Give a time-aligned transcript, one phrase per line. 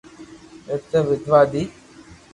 [0.73, 0.99] ايني
[1.31, 1.63] واڌوا دي